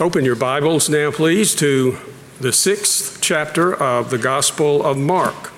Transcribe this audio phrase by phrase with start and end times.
[0.00, 1.98] Open your Bibles now, please, to
[2.40, 5.52] the sixth chapter of the Gospel of Mark.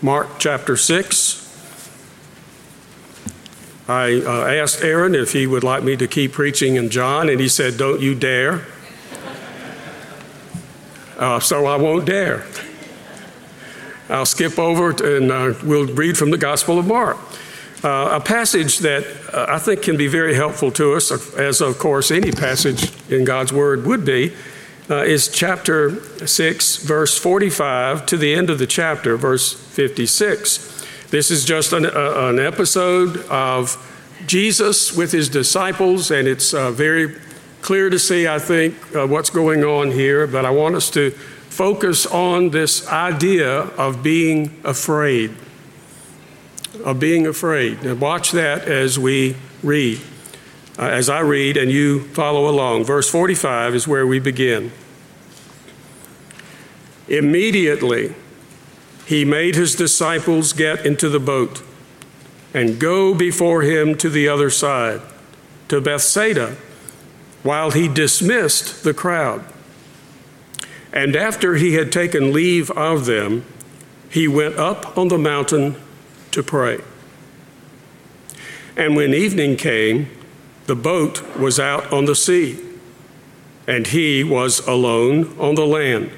[0.00, 1.38] Mark chapter 6.
[3.86, 7.38] I uh, asked Aaron if he would like me to keep preaching in John, and
[7.38, 8.64] he said, Don't you dare.
[11.18, 12.46] Uh, so I won't dare.
[14.08, 17.18] I'll skip over and uh, we'll read from the Gospel of Mark.
[17.84, 21.78] Uh, a passage that uh, I think can be very helpful to us, as of
[21.78, 24.32] course any passage in God's Word would be,
[24.88, 30.86] uh, is chapter 6, verse 45 to the end of the chapter, verse 56.
[31.10, 33.76] This is just an, uh, an episode of
[34.28, 37.16] Jesus with his disciples, and it's uh, very
[37.62, 41.10] clear to see, I think, uh, what's going on here, but I want us to
[41.10, 45.34] focus on this idea of being afraid
[46.84, 47.82] of being afraid.
[47.82, 50.00] Now, watch that as we read.
[50.78, 52.84] Uh, as I read and you follow along.
[52.84, 54.72] Verse 45 is where we begin.
[57.08, 58.14] Immediately,
[59.04, 61.62] he made his disciples get into the boat
[62.54, 65.02] and go before him to the other side,
[65.68, 66.56] to Bethsaida,
[67.42, 69.44] while he dismissed the crowd.
[70.92, 73.44] And after he had taken leave of them,
[74.08, 75.76] he went up on the mountain
[76.32, 76.80] to pray.
[78.76, 80.08] And when evening came,
[80.66, 82.58] the boat was out on the sea,
[83.66, 86.10] and he was alone on the land.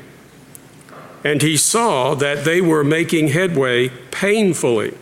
[1.25, 4.97] And he saw that they were making headway painfully,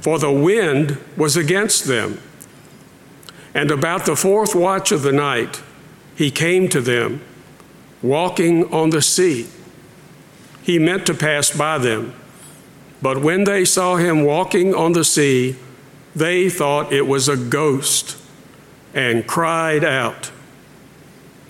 [0.00, 2.20] for the wind was against them.
[3.54, 5.62] And about the fourth watch of the night,
[6.14, 7.22] he came to them,
[8.02, 9.48] walking on the sea.
[10.62, 12.14] He meant to pass by them
[13.00, 15.56] but when they saw him walking on the sea,
[16.14, 18.16] they thought it was a ghost
[18.94, 20.32] and cried out.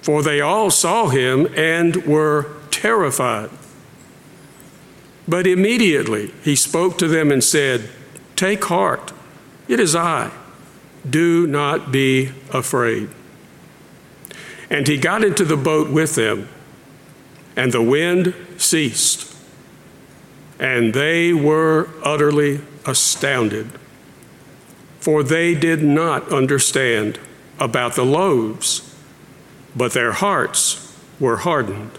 [0.02, 3.50] For they all saw him and were terrified.
[5.26, 7.88] But immediately he spoke to them and said,
[8.36, 9.12] Take heart,
[9.68, 10.30] it is I.
[11.08, 13.08] Do not be afraid.
[14.70, 16.48] And he got into the boat with them,
[17.56, 19.27] and the wind ceased
[20.58, 23.70] and they were utterly astounded,
[25.00, 27.18] for they did not understand
[27.60, 28.94] about the loaves,
[29.76, 31.92] but their hearts were hardened.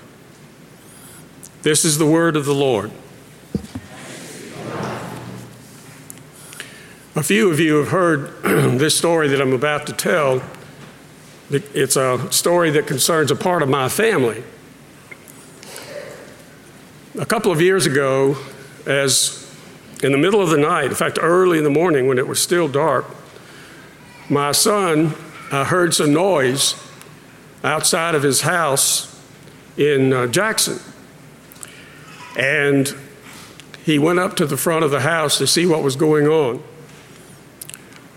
[1.61, 2.91] This is the word of the Lord.
[7.15, 8.31] A few of you have heard
[8.79, 10.41] this story that I'm about to tell.
[11.51, 14.43] It's a story that concerns a part of my family.
[17.19, 18.37] A couple of years ago,
[18.85, 19.53] as
[20.01, 22.41] in the middle of the night, in fact, early in the morning when it was
[22.41, 23.05] still dark,
[24.29, 25.13] my son
[25.51, 26.81] uh, heard some noise
[27.61, 29.21] outside of his house
[29.75, 30.79] in uh, Jackson.
[32.37, 32.95] And
[33.83, 36.63] he went up to the front of the house to see what was going on.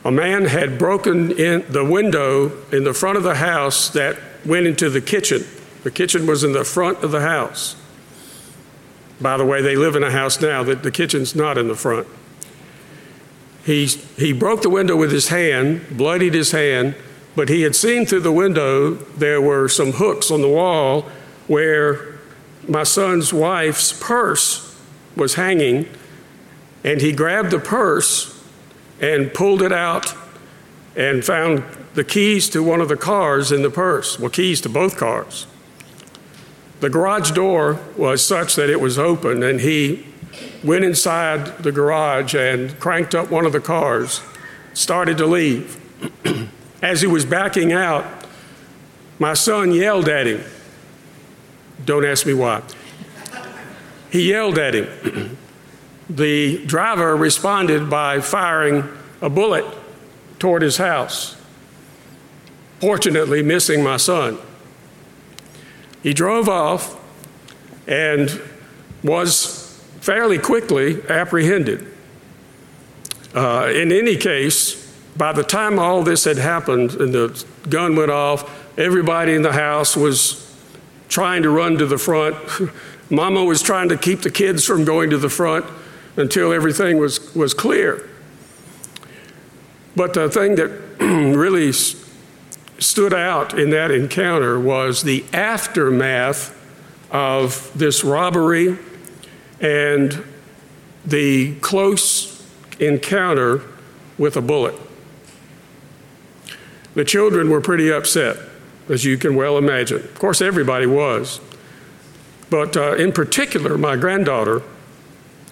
[0.05, 4.69] A man had broken in the window in the front of the house that went
[4.69, 5.45] into the kitchen.
[5.83, 7.75] The kitchen was in the front of the house.
[9.23, 11.77] By the way, they live in a house now that the kitchen's not in the
[11.77, 12.09] front.
[13.65, 16.97] He, he broke the window with his hand, bloodied his hand,
[17.37, 21.03] but he had seen through the window there were some hooks on the wall
[21.47, 22.19] where
[22.69, 24.77] my son's wife's purse
[25.17, 25.89] was hanging,
[26.85, 28.45] and he grabbed the purse
[29.01, 30.15] and pulled it out
[30.97, 34.69] and found the keys to one of the cars in the purse, well, keys to
[34.69, 35.47] both cars.
[36.83, 40.05] The garage door was such that it was open, and he
[40.65, 44.21] went inside the garage and cranked up one of the cars,
[44.75, 45.81] started to leave.
[46.83, 48.05] As he was backing out,
[49.21, 50.43] my son yelled at him.
[51.85, 52.63] Don't ask me why.
[54.11, 55.39] He yelled at him.
[56.11, 58.89] the driver responded by firing
[59.21, 59.65] a bullet
[60.41, 61.37] toward his house,
[62.81, 64.37] fortunately, missing my son.
[66.03, 66.99] He drove off
[67.87, 68.41] and
[69.03, 71.87] was fairly quickly apprehended.
[73.35, 78.11] Uh, in any case, by the time all this had happened and the gun went
[78.11, 80.55] off, everybody in the house was
[81.09, 82.37] trying to run to the front.
[83.11, 85.67] Mama was trying to keep the kids from going to the front
[86.17, 88.09] until everything was, was clear.
[89.95, 90.71] But the thing that
[91.01, 91.73] really
[92.83, 96.59] stood out in that encounter was the aftermath
[97.11, 98.79] of this robbery
[99.61, 100.25] and
[101.05, 102.47] the close
[102.79, 103.63] encounter
[104.19, 104.75] with a bullet.
[106.95, 108.37] The children were pretty upset.
[108.89, 109.99] as you can well imagine.
[109.99, 111.41] Of course, everybody was.
[112.51, 114.63] But uh, in particular, my granddaughter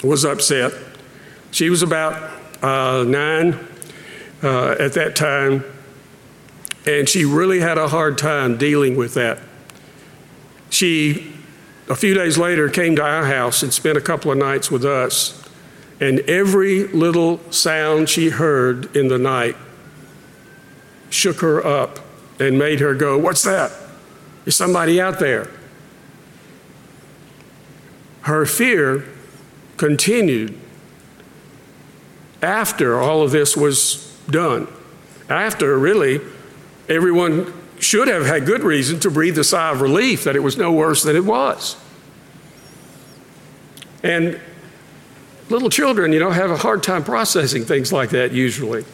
[0.03, 0.73] was upset.
[1.51, 2.31] She was about
[2.63, 3.59] uh, nine
[4.43, 5.65] uh, at that time,
[6.99, 9.39] and she really had a hard time dealing with that.
[10.71, 11.33] She,
[11.89, 14.85] a few days later, came to our house and spent a couple of nights with
[14.85, 15.37] us.
[16.01, 19.57] And every little sound she heard in the night
[21.11, 22.01] shook her up
[22.39, 23.73] and made her go, What's that?
[24.47, 25.51] Is somebody out there?
[28.23, 29.07] Her fear
[29.77, 30.59] continued
[32.43, 34.69] after all of this was done.
[35.29, 36.21] After, really,
[36.91, 40.57] everyone should have had good reason to breathe a sigh of relief that it was
[40.57, 41.77] no worse than it was.
[44.03, 44.39] And
[45.49, 48.85] little children, you know, have a hard time processing things like that usually.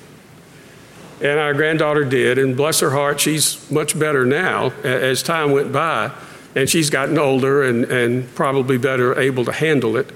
[1.21, 5.73] And our granddaughter did, and bless her heart, she's much better now as time went
[5.73, 6.13] by,
[6.55, 10.11] and she's gotten older and, and probably better able to handle it.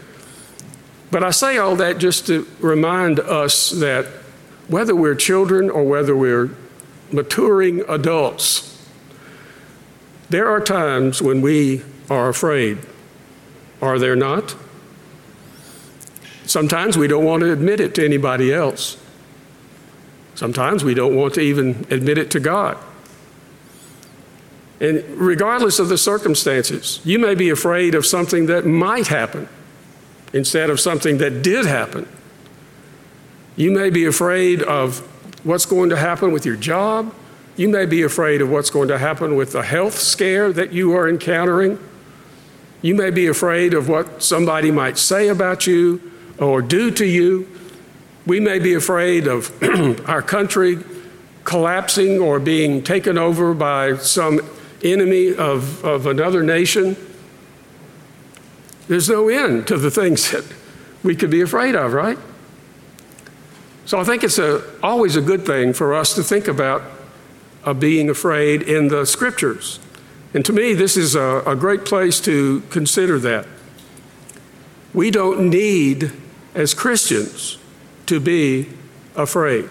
[1.11, 4.07] But I say all that just to remind us that
[4.69, 6.51] whether we're children or whether we're
[7.13, 8.87] maturing adults,
[10.29, 12.79] there are times when we are afraid.
[13.83, 14.55] Are there not?
[16.45, 18.97] Sometimes we don't want to admit it to anybody else.
[20.35, 22.77] Sometimes we don't want to even admit it to God.
[24.81, 29.49] And regardless of the circumstances, you may be afraid of something that might happen
[30.33, 32.09] instead of something that did happen.
[33.57, 35.07] You may be afraid of
[35.45, 37.15] what's going to happen with your job.
[37.57, 40.95] You may be afraid of what's going to happen with the health scare that you
[40.97, 41.79] are encountering.
[42.83, 47.49] You may be afraid of what somebody might say about you or do to you.
[48.27, 49.53] We may be afraid of
[50.09, 50.79] our country
[51.45, 54.41] collapsing or being taken over by some
[54.83, 56.97] enemy of, of another nation.
[58.89, 60.45] There's no end to the things that
[61.03, 62.19] we could be afraid of, right?
[63.85, 66.83] So I think it's a, always a good thing for us to think about
[67.65, 69.81] uh, being afraid in the scriptures.
[70.33, 73.47] And to me, this is a, a great place to consider that.
[74.95, 76.13] We don't need,
[76.55, 77.59] as Christians,
[78.07, 78.69] to be
[79.17, 79.69] afraid.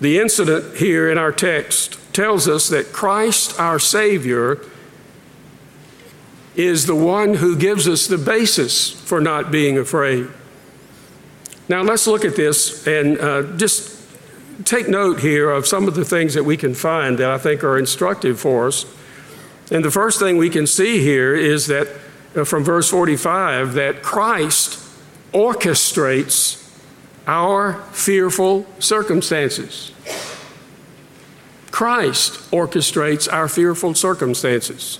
[0.00, 4.58] The incident here in our text tells us that Christ, our Savior,
[6.56, 10.28] is the one who gives us the basis for not being afraid.
[11.70, 13.96] Now, let's look at this and uh, just
[14.64, 17.62] take note here of some of the things that we can find that I think
[17.62, 18.84] are instructive for us.
[19.70, 21.86] And the first thing we can see here is that
[22.34, 24.84] uh, from verse 45 that Christ
[25.32, 26.68] orchestrates
[27.28, 29.92] our fearful circumstances.
[31.70, 34.98] Christ orchestrates our fearful circumstances.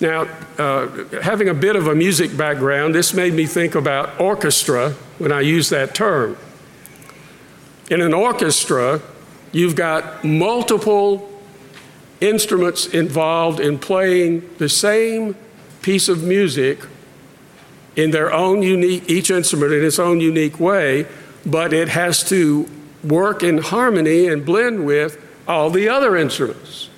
[0.00, 0.22] Now,
[0.58, 0.88] uh,
[1.22, 5.40] having a bit of a music background, this made me think about orchestra when I
[5.40, 6.36] use that term.
[7.90, 9.00] In an orchestra,
[9.52, 11.30] you've got multiple
[12.20, 15.36] instruments involved in playing the same
[15.82, 16.80] piece of music
[17.94, 21.06] in their own unique, each instrument in its own unique way,
[21.44, 22.68] but it has to
[23.04, 26.88] work in harmony and blend with all the other instruments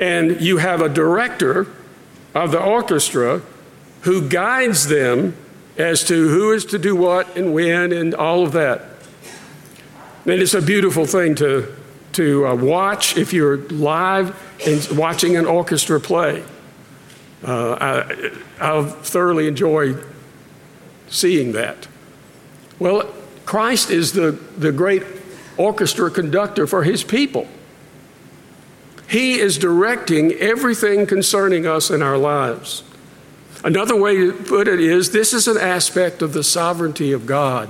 [0.00, 1.66] and you have a director
[2.34, 3.42] of the orchestra
[4.00, 5.36] who guides them
[5.76, 8.82] as to who is to do what and when and all of that.
[10.24, 11.74] And it's a beautiful thing to,
[12.12, 14.36] to uh, watch if you're live
[14.66, 16.44] and watching an orchestra play.
[17.42, 19.94] Uh, I, I thoroughly enjoy
[21.08, 21.88] seeing that.
[22.78, 23.12] Well,
[23.46, 25.02] Christ is the, the great
[25.56, 27.48] orchestra conductor for his people.
[29.08, 32.84] He is directing everything concerning us in our lives.
[33.62, 37.68] Another way to put it is this is an aspect of the sovereignty of God.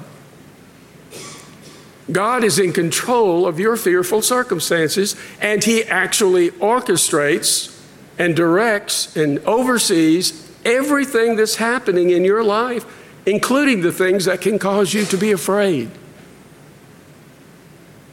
[2.10, 7.76] God is in control of your fearful circumstances, and He actually orchestrates
[8.18, 12.84] and directs and oversees everything that's happening in your life,
[13.26, 15.90] including the things that can cause you to be afraid.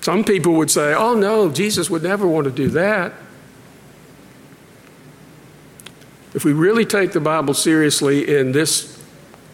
[0.02, 3.14] Some people would say, oh no, Jesus would never want to do that.
[6.38, 9.04] If we really take the Bible seriously in this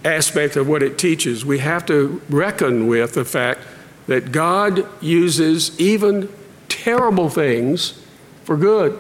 [0.04, 3.62] aspect of what it teaches, we have to reckon with the fact
[4.08, 6.28] that God uses even
[6.68, 8.04] terrible things
[8.44, 9.00] for good.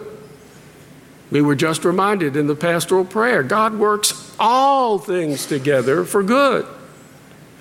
[1.29, 6.65] We were just reminded in the pastoral prayer God works all things together for good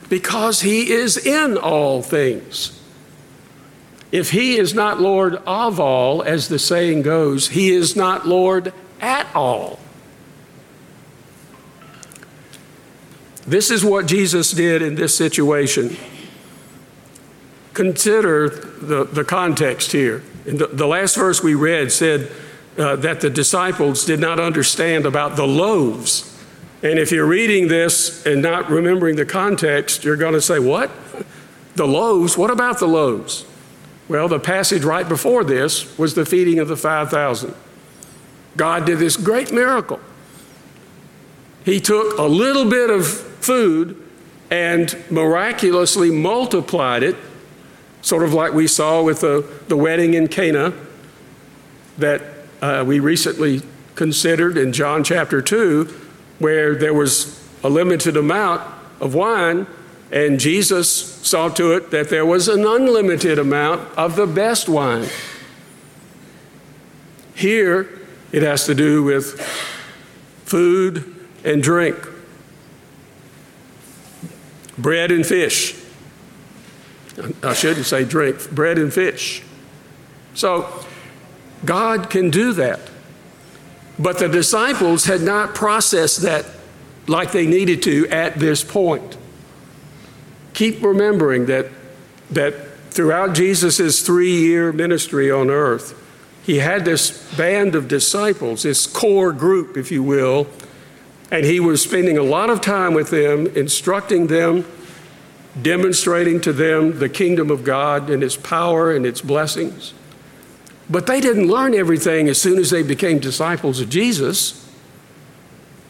[0.09, 2.81] because He is in all things.
[4.13, 8.73] If he is not Lord of all, as the saying goes, he is not Lord
[9.01, 9.81] at all.
[13.47, 15.97] This is what Jesus did in this situation.
[17.75, 20.23] Consider the, the context here.
[20.45, 22.31] The, the, last verse we read said
[22.79, 26.29] uh, that the disciples did not understand about the loaves.
[26.83, 30.91] And if you're reading this and not remembering the context, you're going to say, What?
[31.77, 32.37] The loaves?
[32.37, 33.47] What about the loaves?
[34.09, 37.55] Well, the passage right before this was the feeding of the 5,000.
[38.57, 40.01] God did this great miracle.
[41.65, 44.01] He took a little bit of food
[44.51, 47.17] and miraculously multiplied it,
[48.01, 50.73] sort of like we saw with the, the wedding in Cana
[51.99, 52.23] that
[52.61, 53.63] uh, we recently
[53.95, 55.85] considered in John chapter 2,
[56.39, 58.63] where there was a limited amount
[59.01, 59.67] of wine
[60.13, 60.93] and Jesus
[61.27, 65.09] saw to it that there was an unlimited amount of the best wine.
[67.35, 67.89] Here,
[68.31, 69.41] it has to do with
[70.45, 71.97] food and drink,
[74.79, 75.77] bread and fish.
[77.43, 79.43] I shouldn't say drink, bread and fish.
[80.35, 80.85] So,
[81.65, 82.81] God can do that.
[83.99, 86.47] But the disciples had not processed that
[87.07, 89.17] like they needed to at this point
[90.55, 91.67] keep remembering that,
[92.31, 92.55] that
[92.91, 95.99] throughout Jesus' three year ministry on earth,
[96.45, 100.47] he had this band of disciples, this core group, if you will,
[101.33, 104.67] and he was spending a lot of time with them, instructing them,
[105.61, 109.95] demonstrating to them the kingdom of God and its power and its blessings.
[110.91, 114.71] But they didn't learn everything as soon as they became disciples of Jesus.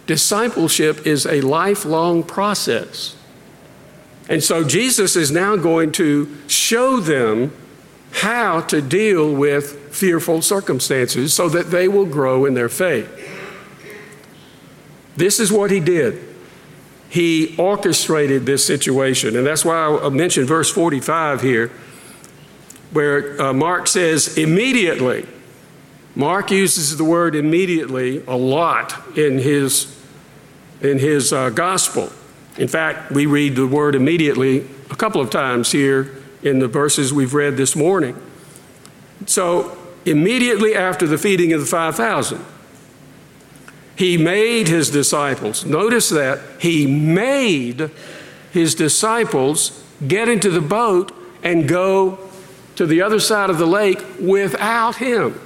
[0.06, 3.16] Discipleship is a lifelong process.
[4.28, 7.52] And so Jesus is now going to show them
[8.12, 13.31] how to deal with fearful circumstances so that they will grow in their faith.
[15.16, 16.22] This is what he did.
[17.08, 19.36] He orchestrated this situation.
[19.36, 21.70] And that's why I mentioned verse 45 here,
[22.92, 25.26] where uh, Mark says, immediately.
[26.14, 29.98] Mark uses the word immediately a lot in his,
[30.80, 32.10] in his uh, gospel.
[32.58, 37.12] In fact, we read the word immediately a couple of times here in the verses
[37.12, 38.16] we've read this morning.
[39.26, 42.44] So, immediately after the feeding of the 5,000,
[43.96, 47.90] he made his disciples, notice that, he made
[48.52, 52.18] his disciples get into the boat and go
[52.76, 55.40] to the other side of the lake without him.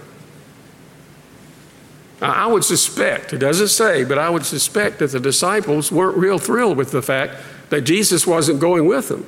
[2.20, 6.38] I would suspect, it doesn't say, but I would suspect that the disciples weren't real
[6.38, 7.36] thrilled with the fact
[7.68, 9.26] that Jesus wasn't going with them.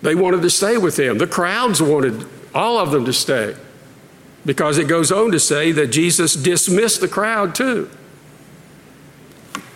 [0.00, 1.18] They wanted to stay with him.
[1.18, 3.54] The crowds wanted all of them to stay
[4.44, 7.90] because it goes on to say that Jesus dismissed the crowd too.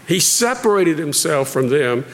[0.06, 2.04] He separated himself from them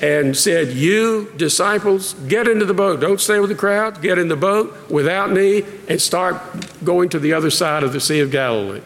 [0.00, 3.00] and said, You disciples, get into the boat.
[3.00, 4.02] Don't stay with the crowd.
[4.02, 6.40] Get in the boat without me and start
[6.84, 8.82] going to the other side of the Sea of Galilee,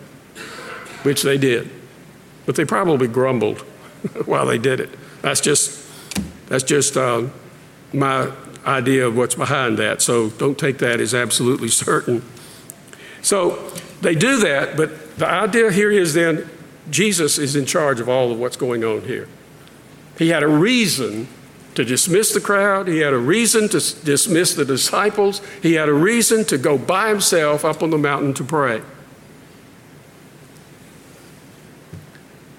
[1.03, 1.71] which they did.
[2.47, 3.61] But they probably grumbled
[4.25, 4.91] while they did it.
[5.23, 5.87] That's just,
[6.49, 7.27] that's just uh,
[7.93, 8.33] my
[8.65, 10.00] idea of what's behind that.
[10.00, 12.23] So don't take that as absolutely certain.
[13.23, 13.57] So
[14.01, 16.49] they do that, but the idea here is then
[16.91, 19.29] Jesus is in charge of all of what's going on here.
[20.17, 21.29] He had a reason
[21.75, 22.89] to dismiss the crowd.
[22.89, 25.41] He had a reason to dismiss the disciples.
[25.63, 28.83] He had a reason to go by himself up on the mountain to pray.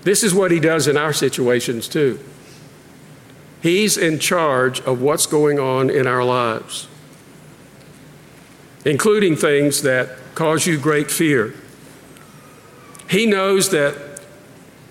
[0.04, 2.20] This is what he does in our situations too.
[3.62, 6.88] He's in charge of what's going on in our lives,
[8.86, 11.54] including things that cause you great fear.
[13.10, 13.96] He knows that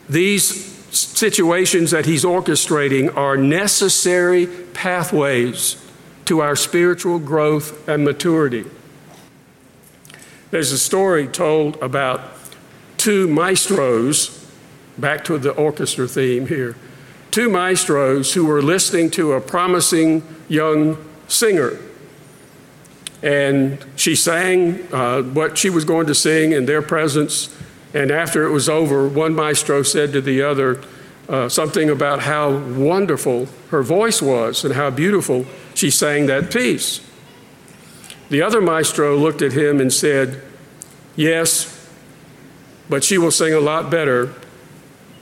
[0.08, 5.84] these situations that he's orchestrating are necessary pathways
[6.24, 8.64] to our spiritual growth and maturity.
[10.50, 12.22] There's a story told about
[12.96, 14.46] two maestros,
[14.96, 16.76] back to the orchestra theme here,
[17.30, 20.96] two maestros who were listening to a promising young
[21.28, 21.78] singer.
[23.22, 27.54] And she sang uh, what she was going to sing in their presence
[27.94, 30.82] and after it was over, one maestro said to the other
[31.28, 37.00] uh, something about how wonderful her voice was and how beautiful she sang that piece.
[38.28, 40.42] The other maestro looked at him and said,
[41.16, 41.74] Yes,
[42.88, 44.34] but she will sing a lot better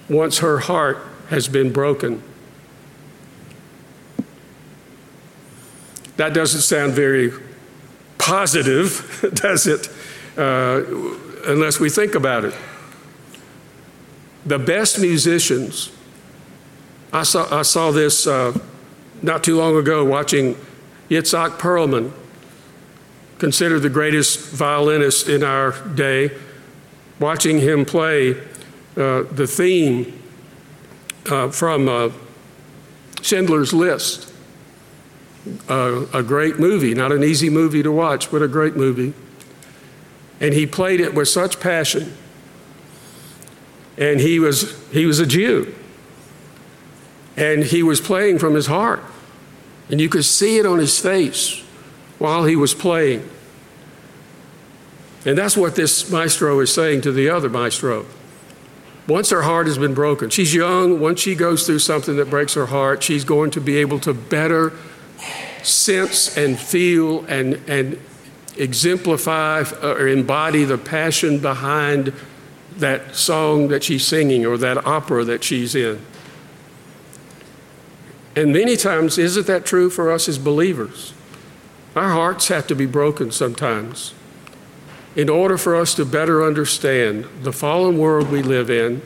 [0.08, 0.98] once her heart
[1.30, 2.22] has been broken.
[6.16, 7.32] That doesn't sound very
[8.26, 9.88] positive, does it?
[10.36, 10.82] Uh,
[11.46, 12.54] unless we think about it.
[14.44, 15.92] The best musicians,
[17.12, 18.58] I saw, I saw this uh,
[19.22, 20.56] not too long ago watching
[21.08, 22.12] Itzhak Perlman,
[23.38, 26.30] considered the greatest violinist in our day,
[27.20, 28.32] watching him play
[28.96, 30.20] uh, the theme
[31.26, 32.10] uh, from uh,
[33.22, 34.32] Schindler's List.
[35.68, 39.14] Uh, a great movie, not an easy movie to watch, but a great movie.
[40.40, 42.16] And he played it with such passion.
[43.96, 45.72] And he was, he was a Jew.
[47.36, 49.02] And he was playing from his heart.
[49.88, 51.62] And you could see it on his face
[52.18, 53.28] while he was playing.
[55.24, 58.06] And that's what this maestro is saying to the other maestro.
[59.08, 60.98] Once her heart has been broken, she's young.
[60.98, 64.12] Once she goes through something that breaks her heart, she's going to be able to
[64.12, 64.72] better
[65.66, 68.00] sense and feel and, and
[68.56, 72.12] exemplify or embody the passion behind
[72.76, 76.00] that song that she's singing or that opera that she's in.
[78.34, 81.14] And many times, isn't that true for us as believers?
[81.94, 84.12] Our hearts have to be broken sometimes
[85.16, 89.00] in order for us to better understand the fallen world we live in,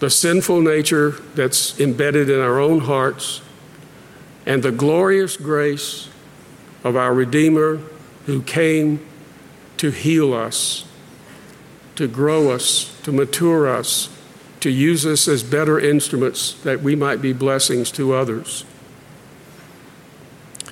[0.00, 3.40] the sinful nature that's embedded in our own hearts,
[4.48, 6.08] and the glorious grace
[6.82, 7.80] of our Redeemer
[8.24, 9.06] who came
[9.76, 10.86] to heal us,
[11.96, 14.08] to grow us, to mature us,
[14.60, 18.64] to use us as better instruments that we might be blessings to others.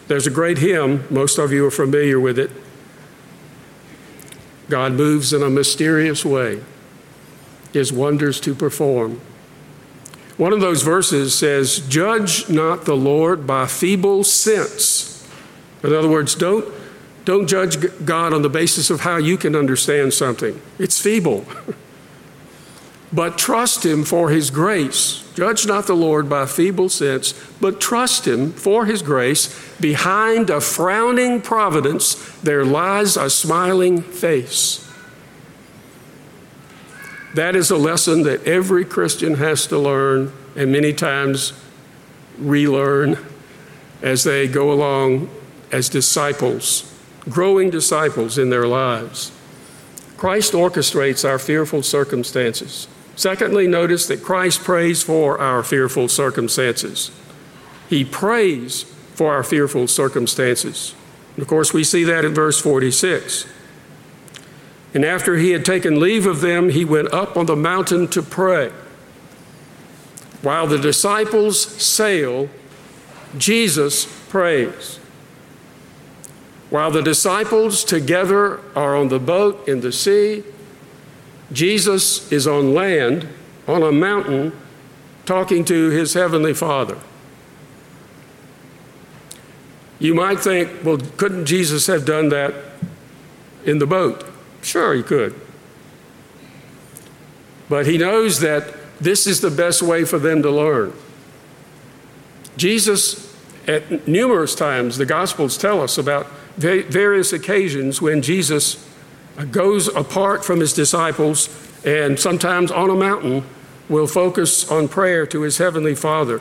[0.09, 2.51] There's a great hymn, most of you are familiar with it.
[4.71, 6.63] God moves in a mysterious way,
[7.75, 9.21] his wonders to perform.
[10.37, 15.27] One of those verses says, Judge not the Lord by feeble sense.
[15.83, 16.73] In other words, don't
[17.27, 21.45] don't judge God on the basis of how you can understand something, it's feeble.
[23.13, 25.29] but trust Him for His grace.
[25.35, 29.53] Judge not the Lord by feeble sense, but trust Him for His grace.
[29.81, 34.86] Behind a frowning providence, there lies a smiling face.
[37.37, 41.53] That is a lesson that every Christian has to learn and many times
[42.39, 43.19] relearn
[44.01, 45.29] as they go along
[45.71, 46.95] as disciples
[47.29, 49.33] growing disciples in their lives.
[50.17, 52.89] Christ orchestrates our fearful circumstances.
[53.17, 57.11] Secondly, notice that Christ prays for our fearful circumstances.
[57.91, 60.95] He prays for our fearful circumstances.
[61.35, 63.47] And of course, we see that in verse 46.
[64.95, 68.23] And after he had taken leave of them, he went up on the mountain to
[68.23, 68.73] pray.
[70.43, 72.49] While the disciples sail,
[73.37, 74.99] Jesus prays.
[76.71, 80.45] While the disciples together are on the boat in the sea,
[81.53, 83.29] Jesus is on land,
[83.69, 84.53] on a mountain,
[85.25, 86.99] talking to his heavenly Father.
[89.99, 92.55] You might think, well, couldn't Jesus have done that
[93.65, 94.25] in the boat?
[94.67, 95.33] Sure, he could.
[97.69, 100.93] But he knows that this is the best way for them to learn.
[102.57, 103.33] Jesus,
[103.69, 106.27] at numerous times, the Gospels tell us about
[106.57, 108.85] various occasions when Jesus
[109.53, 111.49] goes apart from his disciples
[111.85, 113.45] and sometimes on a mountain
[113.89, 116.41] will focus on prayer to his heavenly Father.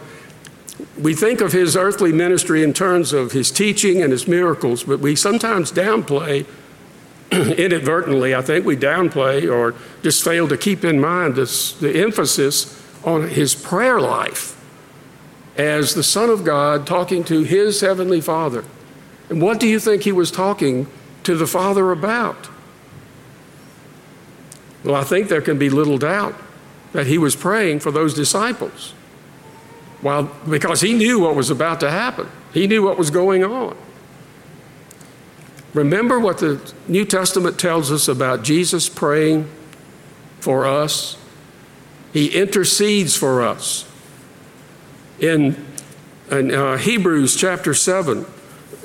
[0.99, 4.99] We think of his earthly ministry in terms of his teaching and his miracles, but
[4.99, 6.47] we sometimes downplay,
[7.31, 12.81] inadvertently, I think we downplay or just fail to keep in mind this, the emphasis
[13.03, 14.55] on his prayer life
[15.57, 18.63] as the Son of God talking to his heavenly Father.
[19.29, 20.88] And what do you think he was talking
[21.23, 22.49] to the Father about?
[24.83, 26.35] Well, I think there can be little doubt
[26.93, 28.93] that he was praying for those disciples.
[30.01, 33.75] Well, because he knew what was about to happen, he knew what was going on.
[35.75, 39.49] Remember what the New Testament tells us about Jesus praying
[40.39, 41.17] for us?
[42.13, 43.85] He intercedes for us.
[45.19, 45.65] In,
[46.31, 48.25] in uh, Hebrews chapter 7,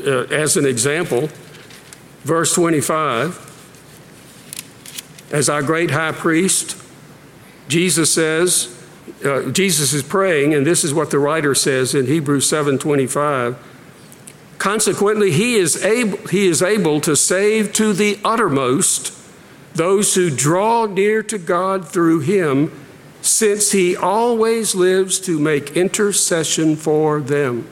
[0.04, 1.28] uh, as an example,
[2.24, 3.46] verse 25,
[5.30, 6.76] as our great high priest,
[7.68, 8.76] Jesus says,
[9.24, 13.56] uh, Jesus is praying, and this is what the writer says in Hebrews 7:25.
[14.60, 19.10] Consequently, he is able, he is able to save to the uttermost
[19.72, 22.70] those who draw near to God through him,
[23.22, 27.66] since he always lives to make intercession for them.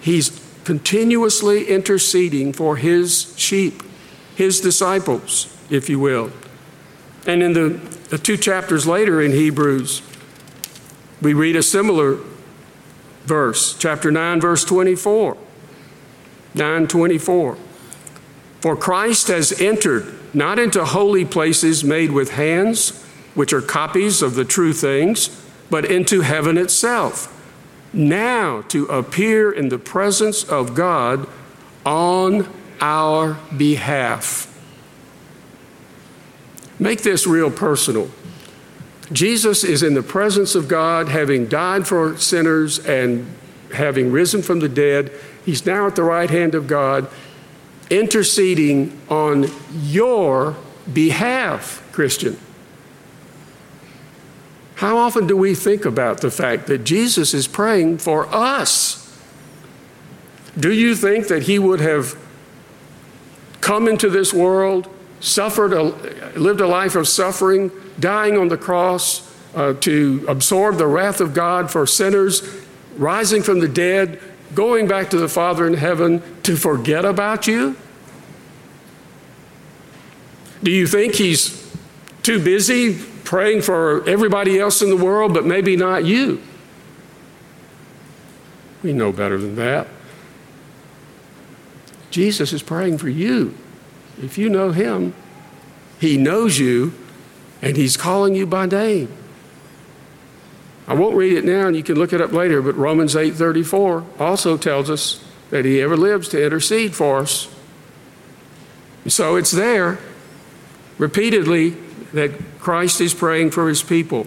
[0.00, 3.84] He's continuously interceding for his sheep,
[4.34, 6.32] his disciples, if you will.
[7.28, 7.68] And in the,
[8.08, 10.02] the two chapters later in Hebrews,
[11.22, 12.18] we read a similar
[13.24, 15.36] verse, chapter 9, verse 24.
[16.54, 17.56] 924.
[18.60, 23.02] For Christ has entered not into holy places made with hands,
[23.34, 25.28] which are copies of the true things,
[25.70, 27.36] but into heaven itself,
[27.92, 31.28] now to appear in the presence of God
[31.86, 32.48] on
[32.80, 34.46] our behalf.
[36.78, 38.10] Make this real personal.
[39.12, 43.26] Jesus is in the presence of God, having died for sinners and
[43.74, 45.12] having risen from the dead.
[45.44, 47.08] He's now at the right hand of God,
[47.88, 50.56] interceding on your
[50.92, 52.38] behalf, Christian.
[54.76, 58.96] How often do we think about the fact that Jesus is praying for us?
[60.58, 62.16] Do you think that he would have
[63.60, 64.88] come into this world,
[65.20, 65.82] suffered, a,
[66.38, 67.70] lived a life of suffering,
[68.00, 72.42] dying on the cross uh, to absorb the wrath of God for sinners,
[72.96, 74.20] rising from the dead,
[74.54, 77.76] going back to the Father in heaven to forget about you?
[80.62, 81.56] Do you think he's
[82.22, 86.42] too busy praying for everybody else in the world, but maybe not you?
[88.82, 89.86] We know better than that.
[92.10, 93.54] Jesus is praying for you.
[94.22, 95.14] If you know him,
[96.00, 96.92] he knows you
[97.62, 99.12] and he's calling you by name.
[100.86, 104.04] I won't read it now and you can look it up later, but Romans 8:34
[104.18, 107.48] also tells us that he ever lives to intercede for us.
[109.06, 109.98] So it's there
[110.98, 111.76] repeatedly
[112.12, 114.26] that Christ is praying for his people.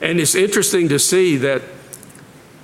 [0.00, 1.62] And it's interesting to see that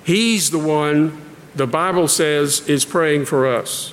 [0.05, 1.21] he's the one
[1.55, 3.93] the Bible says is praying for us.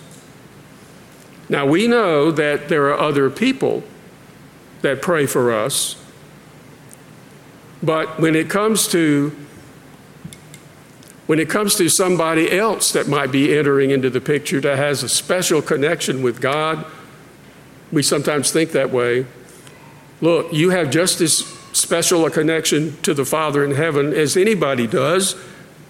[1.49, 3.83] Now we know that there are other people
[4.81, 5.95] that pray for us,
[7.81, 9.35] but when it comes to
[11.27, 15.03] when it comes to somebody else that might be entering into the picture that has
[15.03, 16.87] a special connection with God,
[17.91, 19.27] we sometimes think that way.
[20.21, 24.87] Look, you have just as special a connection to the Father in heaven as anybody
[24.87, 25.35] does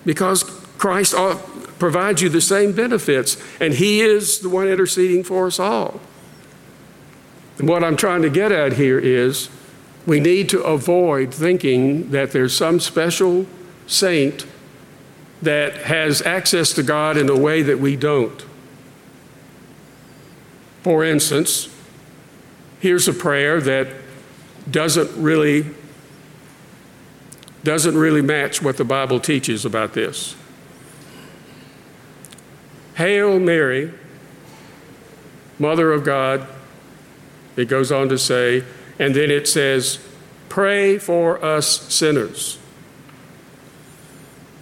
[0.05, 0.43] because
[0.77, 1.15] Christ
[1.79, 6.01] provides you the same benefits, and He is the one interceding for us all.
[7.59, 9.49] And what I'm trying to get at here is
[10.07, 13.45] we need to avoid thinking that there's some special
[13.85, 14.45] saint
[15.41, 18.43] that has access to God in a way that we don't.
[20.83, 21.69] For instance,
[22.79, 23.87] here's a prayer that
[24.69, 25.65] doesn't really
[27.61, 30.33] doesn't really match what the Bible teaches about this.
[32.95, 33.93] Hail Mary,
[35.59, 36.47] Mother of God,
[37.55, 38.63] it goes on to say,
[38.97, 39.99] and then it says,
[40.49, 42.57] Pray for us sinners.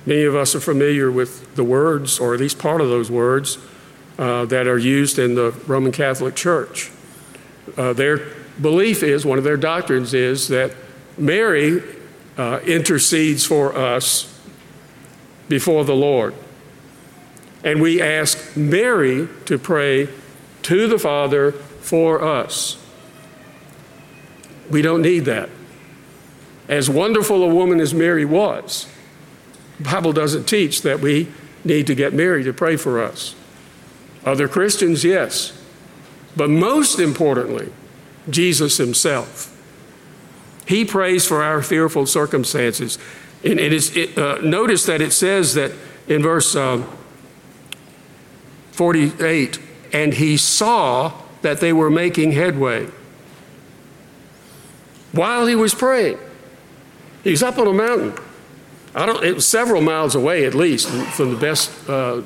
[0.06, 3.58] Many of us are familiar with the words, or at least part of those words,
[4.18, 6.92] uh, that are used in the Roman Catholic Church.
[7.76, 10.74] Uh, their belief is, one of their doctrines is, that
[11.18, 11.84] Mary
[12.38, 14.40] uh, intercedes for us
[15.50, 16.34] before the Lord.
[17.64, 20.10] And we ask Mary to pray
[20.64, 21.54] to the Father
[21.88, 22.78] for us.
[24.70, 25.50] We don't need that.
[26.68, 28.88] As wonderful a woman as Mary was,
[29.78, 31.30] the Bible doesn't teach that we
[31.64, 33.36] need to get Mary to pray for us.
[34.26, 35.58] Other Christians, yes.
[36.36, 37.72] But most importantly,
[38.30, 39.54] Jesus himself.
[40.66, 43.00] He prays for our fearful circumstances.
[43.46, 45.72] And it is, it, uh, notice that it says that
[46.10, 46.84] in verse uh,
[48.74, 49.60] 48,
[49.94, 52.88] and he saw that they were making headway
[55.12, 56.18] while he was praying.
[57.24, 58.14] He was up on a mountain.
[58.96, 62.22] I don't, it was several miles away at least, from the best uh,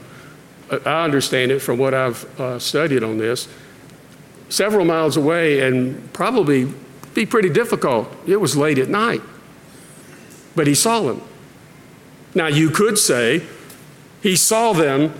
[0.86, 3.48] I understand it from what I've uh, studied on this.
[4.48, 6.72] Several miles away and probably
[7.14, 8.10] be pretty difficult.
[8.26, 9.22] It was late at night.
[10.56, 11.22] But he saw them.
[12.34, 13.44] Now, you could say
[14.24, 15.14] he saw them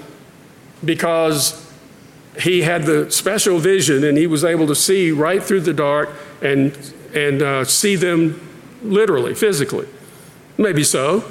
[0.84, 1.61] because
[2.40, 6.10] he had the special vision and he was able to see right through the dark
[6.42, 8.40] and and uh, see them
[8.82, 9.88] literally, physically.
[10.58, 11.24] Maybe so.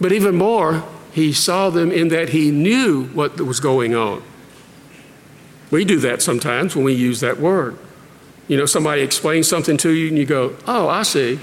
[0.00, 4.22] But even more, he saw them in that he knew what was going on.
[5.70, 7.78] We do that sometimes when we use that word.
[8.46, 11.38] You know, somebody explains something to you and you go, oh, I see.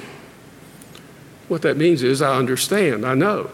[1.47, 3.51] What that means is I understand, I know.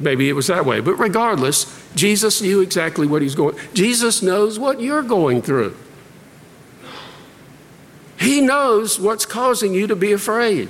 [0.00, 0.80] Maybe it was that way.
[0.80, 3.56] But regardless, Jesus knew exactly what he's going.
[3.74, 5.76] Jesus knows what you're going through.
[8.18, 10.68] He knows what's causing you to be afraid.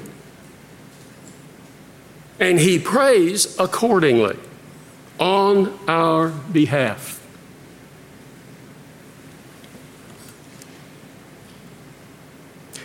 [2.40, 4.38] And he prays accordingly
[5.20, 7.20] on our behalf.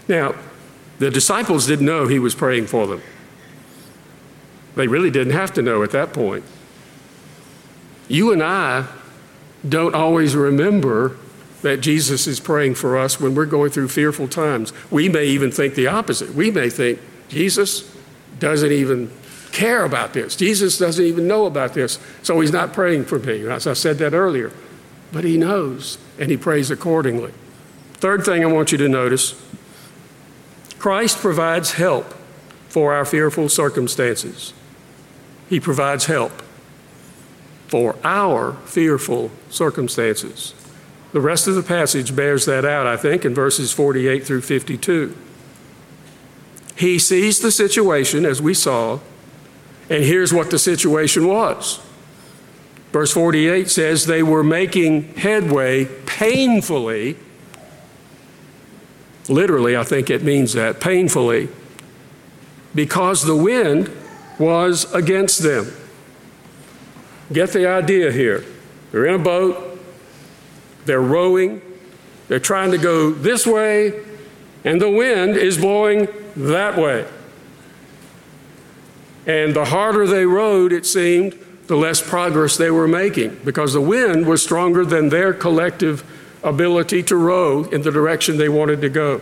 [0.08, 0.36] Now,
[1.00, 3.02] the disciples didn't know he was praying for them.
[4.76, 6.44] They really didn't have to know at that point.
[8.08, 8.88] You and I
[9.68, 11.18] don't always remember
[11.62, 14.72] that Jesus is praying for us when we're going through fearful times.
[14.92, 16.34] We may even think the opposite.
[16.34, 17.94] We may think Jesus
[18.40, 19.12] doesn't even
[19.52, 20.36] care about this.
[20.36, 23.48] Jesus doesn't even know about this, so he's not praying for me.
[23.48, 24.52] As I said that earlier.
[25.12, 27.34] But he knows, and he prays accordingly.
[27.94, 29.42] Third thing I want you to notice
[30.78, 32.14] Christ provides help
[32.70, 34.54] for our fearful circumstances.
[35.50, 36.44] He provides help
[37.68, 40.54] for our fearful circumstances.
[41.12, 45.16] The rest of the passage bears that out, I think, in verses 48 through 52.
[46.76, 49.00] He sees the situation as we saw,
[49.90, 51.80] and here's what the situation was.
[52.92, 57.18] Verse 48 says, They were making headway painfully
[59.30, 61.50] Literally, I think it means that painfully,
[62.74, 63.92] because the wind
[64.40, 65.72] was against them.
[67.32, 68.46] Get the idea here.
[68.92, 69.80] They're in a boat,
[70.86, 71.62] they're rowing,
[72.28, 74.04] they're trying to go this way,
[74.64, 77.06] and the wind is blowing that way.
[79.26, 81.38] And the harder they rowed, it seemed,
[81.68, 86.04] the less progress they were making because the wind was stronger than their collective
[86.44, 89.22] ability to row in the direction they wanted to go.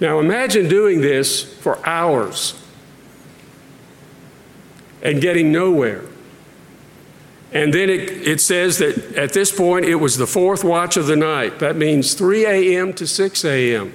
[0.00, 2.62] Now imagine doing this for hours
[5.02, 6.04] and getting nowhere.
[7.56, 11.06] And then it, it says that at this point it was the fourth watch of
[11.06, 11.58] the night.
[11.58, 12.92] That means 3 a.m.
[12.92, 13.94] to 6 a.m.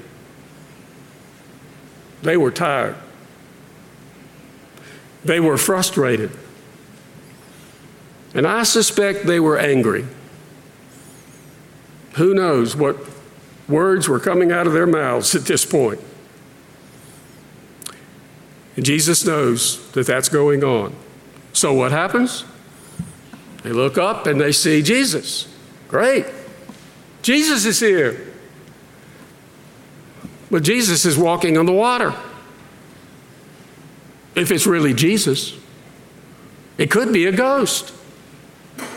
[2.23, 2.95] They were tired.
[5.23, 6.31] They were frustrated.
[8.33, 10.07] And I suspect they were angry.
[12.13, 12.97] Who knows what
[13.67, 15.99] words were coming out of their mouths at this point.
[18.75, 20.95] And Jesus knows that that's going on.
[21.53, 22.43] So what happens?
[23.63, 25.47] They look up and they see Jesus.
[25.87, 26.25] Great.
[27.21, 28.27] Jesus is here.
[30.49, 32.13] But Jesus is walking on the water.
[34.35, 35.57] If it's really Jesus,
[36.77, 37.93] it could be a ghost,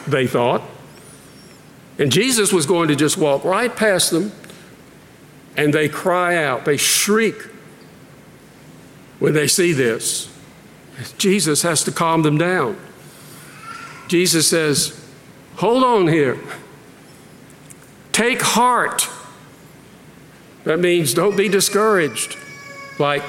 [0.06, 0.62] they thought.
[1.98, 4.32] And Jesus was going to just walk right past them,
[5.56, 7.36] and they cry out, they shriek
[9.18, 10.28] when they see this.
[11.18, 12.76] Jesus has to calm them down.
[14.08, 15.00] Jesus says,
[15.56, 16.38] Hold on here.
[18.12, 19.08] Take heart.
[20.64, 22.36] That means don't be discouraged.
[22.98, 23.22] Like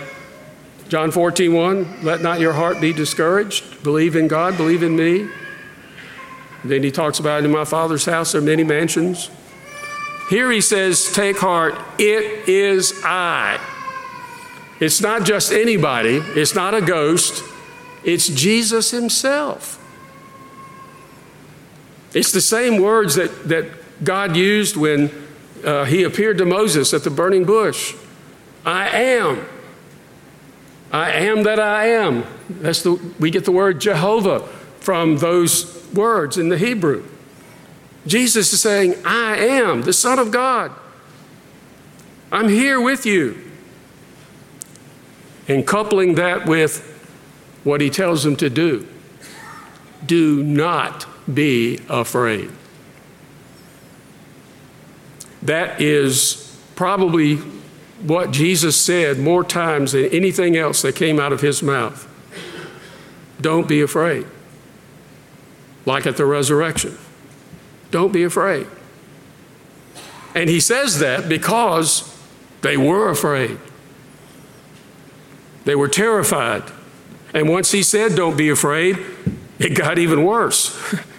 [0.88, 3.84] John 14, 1, let not your heart be discouraged.
[3.84, 5.28] Believe in God, believe in me.
[6.64, 9.30] Then he talks about in my Father's house there are many mansions.
[10.30, 13.60] Here he says, Take heart, it is I.
[14.80, 17.44] It's not just anybody, it's not a ghost,
[18.04, 19.82] it's Jesus himself.
[22.15, 23.69] It's the same words that, that
[24.04, 25.12] God used when
[25.63, 27.93] uh, he appeared to Moses at the burning bush
[28.65, 29.45] I am.
[30.91, 32.23] I am that I am.
[32.49, 34.39] That's the, we get the word Jehovah
[34.80, 37.06] from those words in the Hebrew.
[38.08, 40.71] Jesus is saying, I am the Son of God.
[42.32, 43.39] I'm here with you.
[45.47, 46.82] And coupling that with
[47.63, 48.88] what he tells them to do
[50.06, 52.52] do not be afraid.
[55.42, 57.38] That is probably
[58.02, 62.08] what Jesus said more times than anything else that came out of his mouth.
[63.42, 64.26] Don't be afraid
[65.86, 66.98] like at the resurrection.
[67.92, 68.68] Don't be afraid.
[70.34, 72.12] And he says that because
[72.62, 73.58] they were afraid.
[75.64, 76.64] They were terrified.
[77.34, 78.98] And once he said, Don't be afraid,
[79.60, 80.76] it got even worse.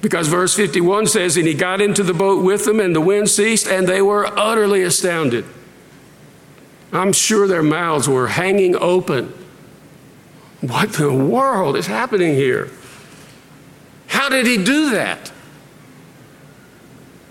[0.00, 3.28] because verse 51 says, And he got into the boat with them, and the wind
[3.28, 5.44] ceased, and they were utterly astounded.
[6.92, 9.32] I'm sure their mouths were hanging open.
[10.60, 12.70] What in the world is happening here?
[14.08, 15.32] How did he do that?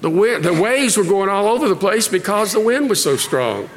[0.02, 3.18] The, wind, the waves were going all over the place because the wind was so
[3.18, 3.70] strong.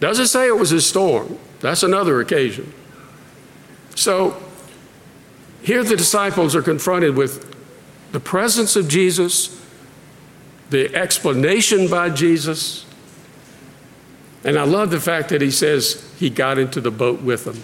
[0.00, 1.38] Doesn't say it was a storm.
[1.60, 2.72] That's another occasion.
[3.94, 4.40] So,
[5.62, 7.57] Here, the disciples are confronted with
[8.12, 9.60] the presence of Jesus,
[10.70, 12.86] the explanation by Jesus,
[14.44, 17.60] and I love the fact that he says he got into the boat with them.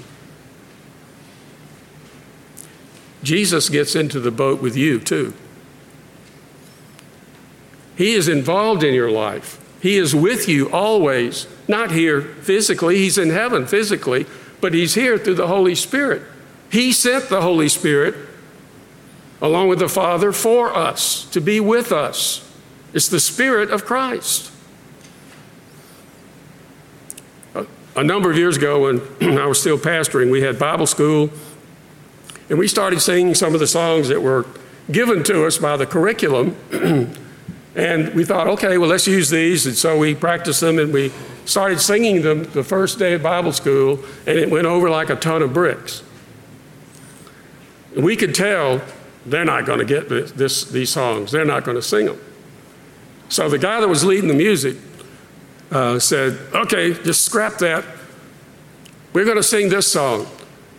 [3.23, 5.33] Jesus gets into the boat with you, too.
[7.97, 9.61] He is involved in your life.
[9.81, 14.27] He is with you always, not here physically, He's in heaven physically,
[14.61, 16.23] but He's here through the Holy Spirit.
[16.71, 18.15] He sent the Holy Spirit
[19.45, 22.51] along with the Father for us to be with us.
[22.95, 24.51] It's the Spirit of Christ.
[27.95, 29.03] A number of years ago, when
[29.39, 31.31] I was still pastoring, we had Bible school,
[32.49, 34.47] and we started singing some of the songs that were
[34.91, 36.57] given to us by the curriculum.
[37.77, 39.67] and we thought, okay, well, let's use these.
[39.67, 41.13] And so we practiced them and we
[41.45, 45.17] started singing them the first day of Bible school, and it went over like a
[45.17, 46.03] ton of bricks.
[47.95, 48.81] We could tell
[49.27, 52.21] they're not going to get this, this, these songs, they're not going to sing them.
[53.29, 54.77] So the guy that was leading the music
[55.71, 57.85] uh, said, okay, just scrap that.
[59.13, 60.27] We're going to sing this song.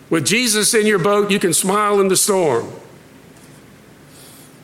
[0.08, 2.70] With Jesus in your boat, you can smile in the storm.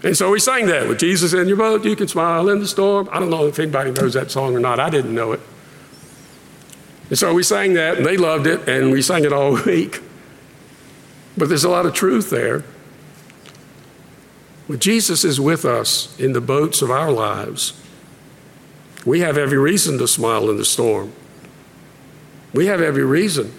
[0.05, 0.89] And so we sang that.
[0.89, 3.09] With Jesus in your boat, you can smile in the storm.
[3.13, 4.81] I don't know if anybody knows that song or not.
[4.81, 5.41] I didn't know it.
[7.09, 10.01] And so we sang that, and they loved it, and we sang it all week.
[11.37, 12.65] But there's a lot of truth there.
[14.67, 17.81] When Jesus is with us in the boats of our lives,
[19.05, 21.13] we have every reason to smile in the storm.
[22.55, 23.53] We have every reason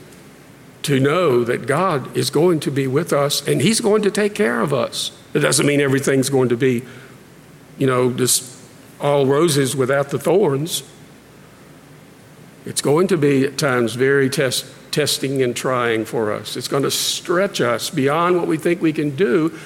[0.84, 4.36] to know that God is going to be with us and He's going to take
[4.36, 5.12] care of us.
[5.34, 6.84] It doesn't mean everything's going to be,
[7.78, 8.50] you know, just
[9.00, 10.84] all roses without the thorns.
[12.66, 16.56] It's going to be at times very test, testing and trying for us.
[16.56, 19.58] It's going to stretch us beyond what we think we can do,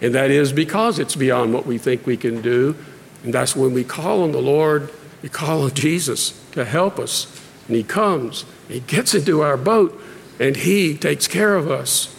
[0.00, 2.76] and that is because it's beyond what we think we can do.
[3.24, 7.26] And that's when we call on the Lord, we call on Jesus to help us.
[7.66, 10.00] And He comes, He gets into our boat,
[10.38, 12.14] and He takes care of us.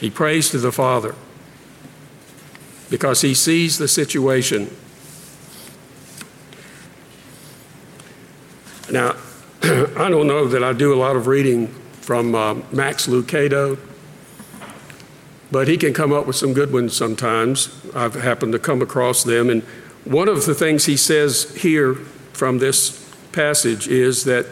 [0.00, 1.14] He prays to the Father
[2.90, 4.74] because He sees the situation.
[8.90, 9.16] Now,
[9.62, 11.68] I don't know that I do a lot of reading
[12.00, 13.78] from uh, Max Lucado,
[15.50, 17.68] but he can come up with some good ones sometimes.
[17.94, 19.48] I've happened to come across them.
[19.48, 19.62] And
[20.04, 21.94] one of the things he says here
[22.32, 24.46] from this passage is that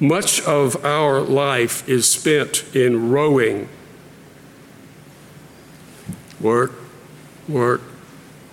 [0.00, 3.68] much of our life is spent in rowing
[6.40, 6.72] work,
[7.48, 7.80] work,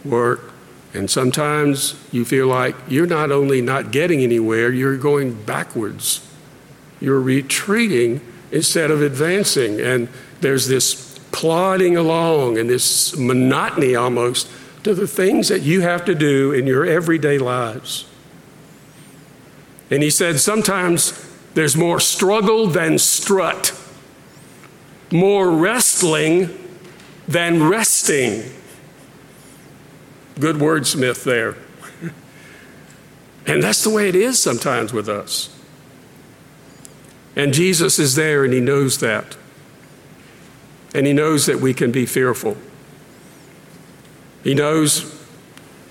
[0.06, 0.54] work.
[0.94, 6.28] And sometimes you feel like you're not only not getting anywhere, you're going backwards.
[7.00, 9.80] You're retreating instead of advancing.
[9.80, 10.08] And
[10.42, 14.50] there's this plodding along and this monotony almost
[14.84, 18.06] to the things that you have to do in your everyday lives.
[19.92, 23.78] And he said sometimes there's more struggle than strut,
[25.12, 26.50] more wrestling
[27.28, 28.44] than resting.
[30.40, 31.58] Good wordsmith there.
[33.46, 35.56] and that's the way it is sometimes with us.
[37.36, 39.38] And Jesus is there and he knows that.
[40.94, 42.58] And he knows that we can be fearful.
[44.44, 45.16] He knows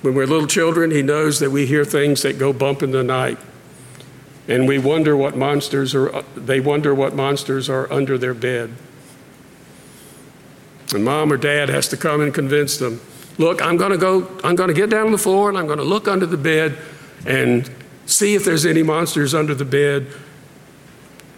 [0.02, 3.02] when we're little children, he knows that we hear things that go bump in the
[3.02, 3.38] night.
[4.46, 8.72] And we wonder what monsters are, they wonder what monsters are under their bed.
[10.94, 13.00] And mom or dad has to come and convince them
[13.38, 15.66] look, I'm going to go, I'm going to get down on the floor and I'm
[15.66, 16.76] going to look under the bed
[17.24, 17.70] and
[18.04, 20.08] see if there's any monsters under the bed.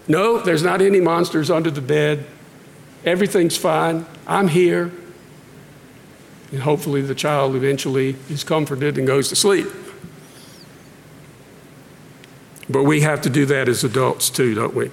[0.09, 2.27] No, there's not any monsters under the bed.
[3.05, 4.07] Everything's fine.
[4.27, 4.91] I'm here.
[6.53, 9.69] And hopefully the child eventually is comforted and goes to sleep.
[12.69, 14.91] But we have to do that as adults too, don't we?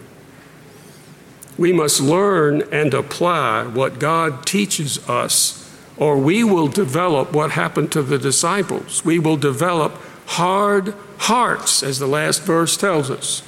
[1.58, 7.92] We must learn and apply what God teaches us, or we will develop what happened
[7.94, 9.04] to the disciples.
[9.04, 9.96] We will develop
[10.28, 13.42] hard hearts, as the last verse tells us.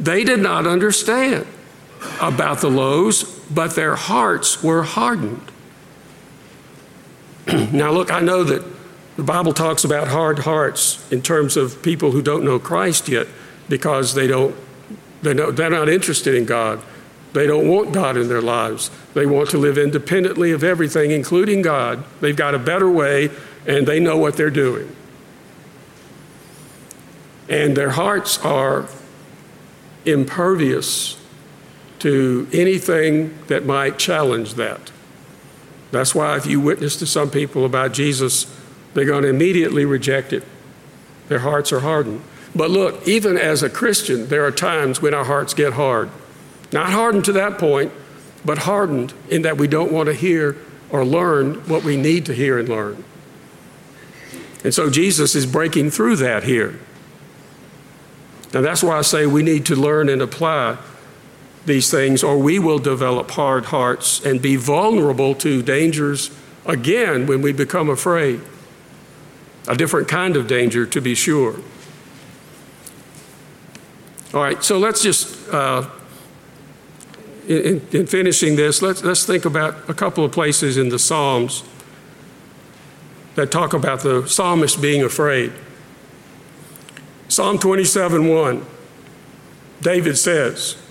[0.00, 1.46] They did not understand
[2.20, 5.50] about the loaves, but their hearts were hardened.
[7.72, 8.64] now, look, I know that
[9.16, 13.26] the Bible talks about hard hearts in terms of people who don't know Christ yet
[13.68, 14.54] because they don't,
[15.22, 16.82] they don't, they're not interested in God.
[17.32, 18.90] They don't want God in their lives.
[19.14, 22.04] They want to live independently of everything, including God.
[22.20, 23.30] They've got a better way
[23.66, 24.94] and they know what they're doing.
[27.48, 28.88] And their hearts are
[30.04, 31.21] impervious
[32.02, 34.90] to anything that might challenge that.
[35.92, 38.52] That's why if you witness to some people about Jesus,
[38.92, 40.42] they're going to immediately reject it.
[41.28, 42.22] Their hearts are hardened.
[42.56, 46.10] But look, even as a Christian, there are times when our hearts get hard.
[46.72, 47.92] Not hardened to that point,
[48.44, 50.56] but hardened in that we don't want to hear
[50.90, 53.04] or learn what we need to hear and learn.
[54.64, 56.80] And so Jesus is breaking through that here.
[58.52, 60.78] Now, that's why I say we need to learn and apply
[61.66, 66.30] these things, or we will develop hard hearts and be vulnerable to dangers
[66.66, 68.40] again when we become afraid.
[69.68, 71.56] A different kind of danger, to be sure.
[74.34, 75.88] All right, so let's just, uh,
[77.46, 81.62] in, in, finishing this, let's, let's think about a couple of places in the Psalms
[83.34, 85.52] that talk about the psalmist being afraid.
[87.28, 88.66] Psalm 27 1,
[89.80, 90.81] David says,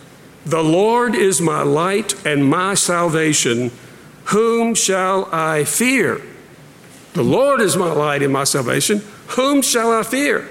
[0.45, 3.71] The Lord is my light and my salvation.
[4.25, 6.21] Whom shall I fear?
[7.13, 8.99] The Lord is my light and my salvation.
[9.27, 10.47] Whom shall I fear?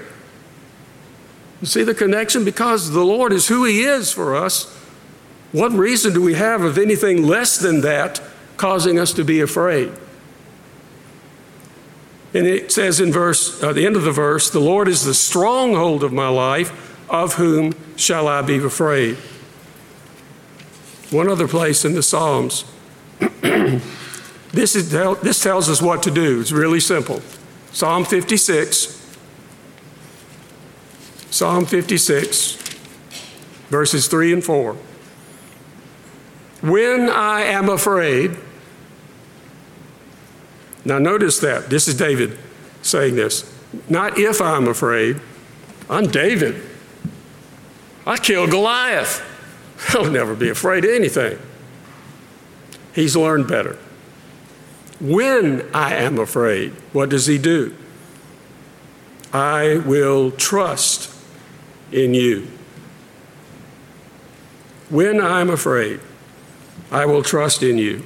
[1.59, 2.45] You see the connection?
[2.45, 4.73] Because the Lord is who He is for us.
[5.51, 8.21] What reason do we have of anything less than that
[8.57, 9.91] causing us to be afraid?
[12.33, 15.13] And it says in verse, uh, the end of the verse, the Lord is the
[15.13, 16.87] stronghold of my life.
[17.09, 19.17] Of whom shall I be afraid?
[21.11, 22.65] One other place in the Psalms.
[23.19, 26.41] this, is, this tells us what to do.
[26.41, 27.21] It's really simple.
[27.71, 28.97] Psalm 56.
[31.29, 32.55] Psalm 56,
[33.69, 34.75] verses 3 and 4.
[36.61, 38.35] When I am afraid,
[40.83, 41.69] now, notice that.
[41.69, 42.37] This is David
[42.81, 43.51] saying this.
[43.87, 45.21] Not if I'm afraid.
[45.89, 46.61] I'm David.
[48.05, 49.21] I killed Goliath.
[49.89, 51.39] I'll never be afraid of anything.
[52.93, 53.77] He's learned better.
[54.99, 57.75] When I am afraid, what does he do?
[59.33, 61.13] I will trust
[61.91, 62.47] in you.
[64.89, 66.01] When I'm afraid,
[66.91, 68.05] I will trust in you.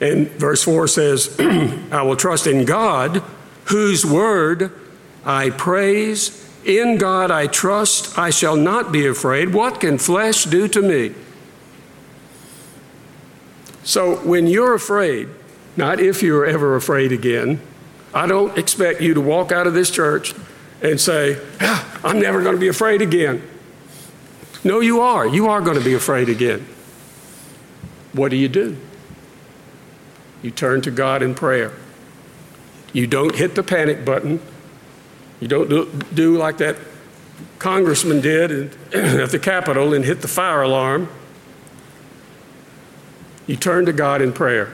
[0.00, 3.22] And verse 4 says, I will trust in God,
[3.66, 4.72] whose word
[5.24, 6.41] I praise.
[6.64, 9.52] In God I trust, I shall not be afraid.
[9.52, 11.14] What can flesh do to me?
[13.84, 15.28] So when you're afraid,
[15.76, 17.60] not if you're ever afraid again,
[18.14, 20.34] I don't expect you to walk out of this church
[20.82, 23.42] and say, ah, I'm never going to be afraid again.
[24.64, 25.26] No, you are.
[25.26, 26.66] You are going to be afraid again.
[28.12, 28.76] What do you do?
[30.42, 31.72] You turn to God in prayer.
[32.92, 34.40] You don't hit the panic button.
[35.42, 36.76] You don't do, do like that
[37.58, 41.08] congressman did at the Capitol and hit the fire alarm.
[43.48, 44.72] You turn to God in prayer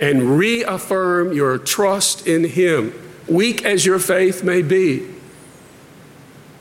[0.00, 5.08] and reaffirm your trust in Him, weak as your faith may be.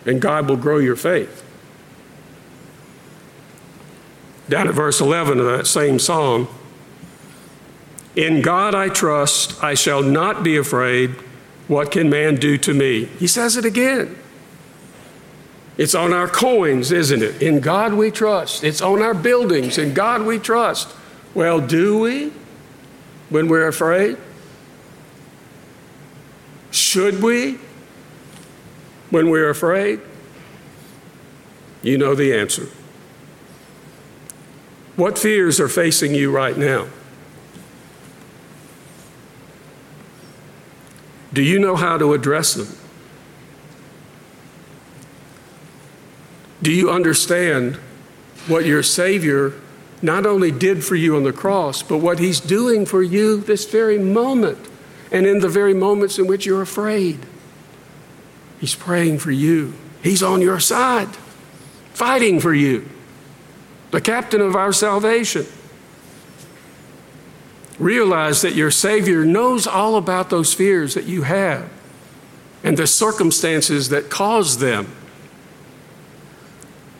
[0.05, 1.43] And God will grow your faith.
[4.47, 6.47] Down at verse 11 of that same psalm,
[8.15, 11.15] in God I trust, I shall not be afraid.
[11.67, 13.05] What can man do to me?
[13.05, 14.17] He says it again.
[15.77, 17.41] It's on our coins, isn't it?
[17.41, 18.63] In God we trust.
[18.63, 19.77] It's on our buildings.
[19.77, 20.89] In God we trust.
[21.33, 22.31] Well, do we
[23.29, 24.17] when we're afraid?
[26.69, 27.57] Should we
[29.09, 29.99] when we're afraid?
[31.81, 32.67] You know the answer.
[34.95, 36.87] What fears are facing you right now?
[41.33, 42.67] Do you know how to address them?
[46.61, 47.75] Do you understand
[48.47, 49.53] what your Savior
[50.01, 53.65] not only did for you on the cross, but what He's doing for you this
[53.69, 54.59] very moment
[55.11, 57.19] and in the very moments in which you're afraid?
[58.59, 61.09] He's praying for you, He's on your side,
[61.93, 62.87] fighting for you,
[63.91, 65.45] the captain of our salvation.
[67.79, 71.69] Realize that your Savior knows all about those fears that you have
[72.63, 74.87] and the circumstances that cause them.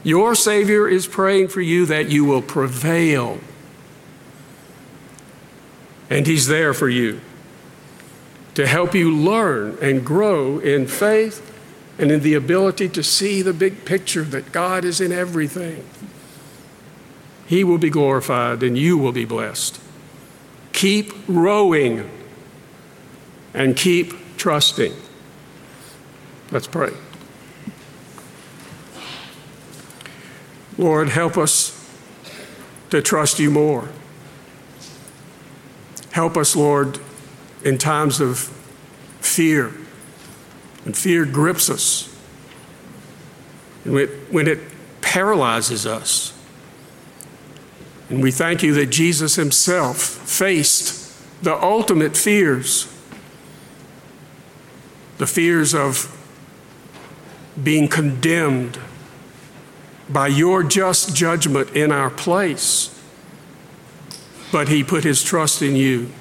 [0.04, 3.40] Your Savior is praying for you that you will prevail.
[6.10, 7.22] And He's there for you
[8.56, 11.52] to help you learn and grow in faith
[11.98, 15.86] and in the ability to see the big picture that God is in everything.
[17.48, 19.80] He will be glorified and you will be blessed.
[20.74, 22.10] Keep rowing
[23.54, 24.94] and keep trusting.
[26.52, 26.92] Let's pray.
[30.78, 31.80] Lord, help us
[32.90, 33.90] to trust you more.
[36.12, 37.00] Help us, Lord,
[37.64, 38.40] in times of
[39.20, 39.72] fear.
[40.84, 42.14] When fear grips us,
[43.86, 43.94] and
[44.32, 44.60] when it
[45.02, 46.33] paralyzes us.
[48.10, 51.02] And we thank you that Jesus himself faced
[51.44, 52.94] the ultimate fears
[55.18, 56.10] the fears of
[57.62, 58.78] being condemned
[60.10, 62.90] by your just judgment in our place.
[64.52, 66.12] But he put his trust in you,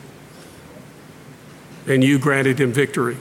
[1.87, 3.17] and you granted him victory.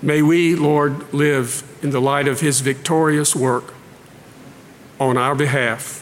[0.00, 3.74] May we, Lord, live in the light of his victorious work
[4.98, 6.01] on our behalf.